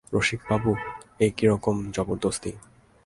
রসিকবাবু, 0.13 0.71
এ 1.19 1.27
কিরকম 1.37 1.75
জবর্দস্তি? 1.91 2.51